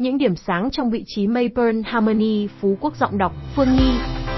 [0.00, 3.92] Những điểm sáng trong vị trí Mayburn Harmony, Phú Quốc giọng đọc Phương Nhi.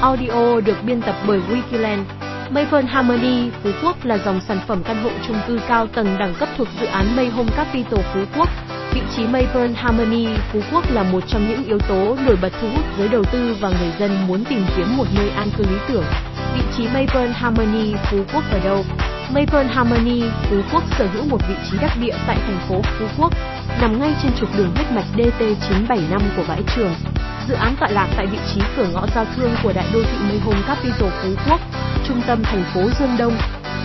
[0.00, 2.02] Audio được biên tập bởi Wikiland.
[2.50, 6.34] Mayburn Harmony, Phú Quốc là dòng sản phẩm căn hộ chung cư cao tầng đẳng
[6.38, 8.48] cấp thuộc dự án Mayhome Capital Phú Quốc.
[8.94, 12.68] Vị trí Mayburn Harmony, Phú Quốc là một trong những yếu tố nổi bật thu
[12.76, 15.76] hút giới đầu tư và người dân muốn tìm kiếm một nơi an cư lý
[15.88, 16.04] tưởng.
[16.54, 18.84] Vị trí Mayburn Harmony, Phú Quốc ở đâu?
[19.34, 23.06] Mayburn Harmony, Phú Quốc sở hữu một vị trí đắc địa tại thành phố Phú
[23.18, 23.32] Quốc,
[23.80, 26.94] nằm ngay trên trục đường huyết mạch DT975 của bãi trường.
[27.48, 30.18] Dự án tọa lạc tại vị trí cửa ngõ giao thương của đại đô thị
[30.28, 31.60] Mayhome Capital Phú Quốc,
[32.08, 33.36] trung tâm thành phố Dương Đông,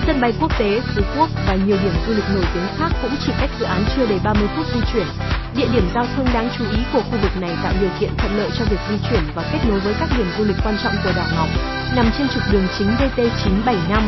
[0.08, 3.16] sân bay quốc tế Phú Quốc và nhiều điểm du lịch nổi tiếng khác cũng
[3.26, 5.08] chỉ cách dự án chưa đầy 30 phút di chuyển.
[5.56, 8.38] Địa điểm giao thương đáng chú ý của khu vực này tạo điều kiện thuận
[8.38, 10.94] lợi cho việc di chuyển và kết nối với các điểm du lịch quan trọng
[11.04, 11.48] của đảo Ngọc.
[11.96, 14.02] Nằm trên trục đường chính DT975,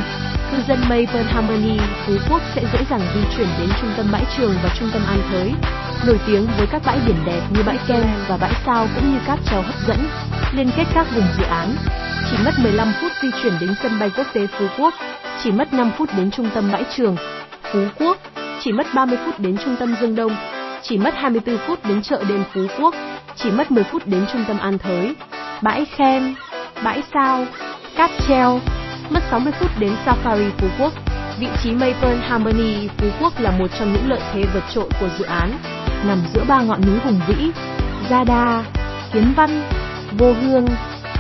[0.52, 4.24] cư dân Mayburn Harmony, Phú Quốc sẽ dễ dàng di chuyển đến trung tâm bãi
[4.38, 5.52] trường và trung tâm An Thới,
[6.08, 9.20] nổi tiếng với các bãi biển đẹp như bãi Kem và bãi Sao cũng như
[9.28, 9.98] cáp treo hấp dẫn,
[10.54, 11.76] liên kết các vùng dự án.
[12.32, 14.94] Chỉ mất 15 phút di chuyển đến sân bay quốc tế Phú Quốc,
[15.44, 17.16] chỉ mất 5 phút đến trung tâm bãi trường
[17.74, 18.18] Phú Quốc,
[18.64, 20.36] chỉ mất 30 phút đến trung tâm Dương Đông,
[20.82, 22.96] chỉ mất 24 phút đến chợ đêm Phú Quốc,
[23.36, 25.16] chỉ mất 10 phút đến trung tâm An Thới,
[25.62, 26.36] bãi khen,
[26.84, 27.46] bãi Sao,
[27.96, 28.60] cáp treo,
[29.10, 30.94] mất 60 phút đến Safari Phú Quốc.
[31.40, 35.08] Vị trí Maple Harmony Phú Quốc là một trong những lợi thế vượt trội của
[35.20, 35.58] dự án,
[36.06, 37.52] nằm giữa ba ngọn núi hùng vĩ,
[38.10, 38.64] Gia Đa,
[39.14, 39.64] Kiến Văn,
[40.18, 40.66] Vô Hương.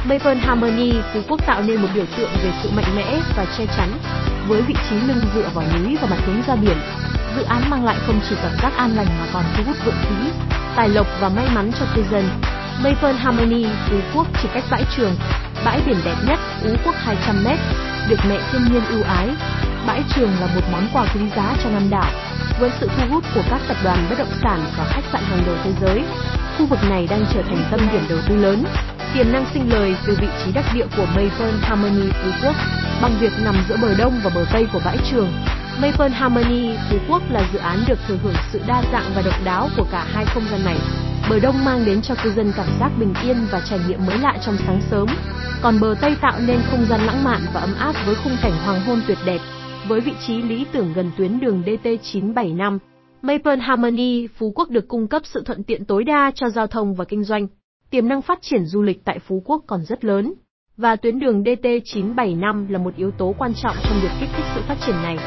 [0.05, 3.65] Maple Harmony Phú Quốc tạo nên một biểu tượng về sự mạnh mẽ và che
[3.77, 3.89] chắn,
[4.47, 6.77] với vị trí lưng dựa vào núi và mặt hướng ra biển.
[7.37, 9.95] Dự án mang lại không chỉ cảm giác an lành mà còn thu hút vượng
[10.01, 10.29] khí,
[10.75, 12.29] tài lộc và may mắn cho cư dân.
[12.83, 15.15] Maple Harmony Phú Quốc chỉ cách bãi trường,
[15.65, 17.55] bãi biển đẹp nhất Phú Quốc 200m,
[18.09, 19.29] được mẹ thiên nhiên ưu ái.
[19.87, 22.11] Bãi trường là một món quà quý giá cho Nam đảo.
[22.61, 25.43] Với sự thu hút của các tập đoàn bất động sản và khách sạn hàng
[25.45, 26.03] đầu thế giới,
[26.57, 28.63] khu vực này đang trở thành tâm điểm đầu tư lớn.
[29.13, 32.55] Tiềm năng sinh lời từ vị trí đắc địa của Mayfern Harmony Phú Quốc,
[33.01, 35.31] bằng việc nằm giữa bờ đông và bờ tây của bãi trường.
[35.81, 39.35] Mayfern Harmony Phú Quốc là dự án được thừa hưởng sự đa dạng và độc
[39.43, 40.77] đáo của cả hai không gian này.
[41.29, 44.17] Bờ đông mang đến cho cư dân cảm giác bình yên và trải nghiệm mới
[44.17, 45.07] lạ trong sáng sớm,
[45.61, 48.53] còn bờ tây tạo nên không gian lãng mạn và ấm áp với khung cảnh
[48.65, 49.39] hoàng hôn tuyệt đẹp.
[49.87, 52.77] Với vị trí lý tưởng gần tuyến đường DT975,
[53.21, 56.95] Maple Harmony Phú Quốc được cung cấp sự thuận tiện tối đa cho giao thông
[56.95, 57.47] và kinh doanh.
[57.89, 60.33] Tiềm năng phát triển du lịch tại Phú Quốc còn rất lớn,
[60.77, 64.61] và tuyến đường DT975 là một yếu tố quan trọng trong việc kích thích sự
[64.67, 65.17] phát triển này,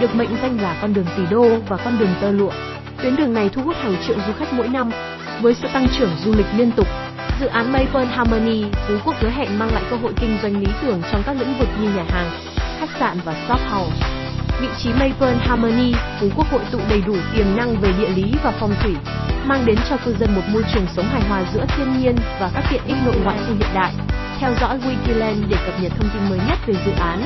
[0.00, 2.52] được mệnh danh là con đường tỷ đô và con đường tơ lụa.
[3.02, 4.90] Tuyến đường này thu hút hàng triệu du khách mỗi năm,
[5.42, 6.86] với sự tăng trưởng du lịch liên tục.
[7.40, 10.66] Dự án Maple Harmony Phú Quốc hứa hẹn mang lại cơ hội kinh doanh lý
[10.82, 12.53] tưởng trong các lĩnh vực như nhà hàng,
[12.86, 13.96] khách sạn và shop house.
[14.60, 18.32] Vị trí Maple Harmony Phú Quốc hội tụ đầy đủ tiềm năng về địa lý
[18.44, 18.96] và phong thủy,
[19.44, 22.50] mang đến cho cư dân một môi trường sống hài hòa giữa thiên nhiên và
[22.54, 23.92] các tiện ích nội ngoại khu hiện đại.
[24.40, 27.22] Theo dõi Wikiland để cập nhật thông tin mới nhất về dự án.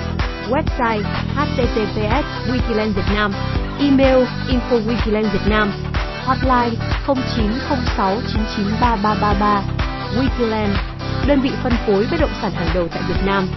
[0.48, 1.02] Website
[1.36, 3.32] https wikiland việt nam
[3.80, 5.72] Email info wikiland việt nam
[6.24, 6.76] Hotline
[7.06, 9.60] 0906993333
[10.18, 10.74] Wikiland
[11.26, 13.48] Đơn vị phân phối bất động sản hàng đầu tại Việt Nam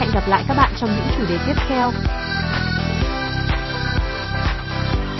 [0.00, 1.92] Hẹn gặp lại các bạn trong những chủ đề tiếp theo.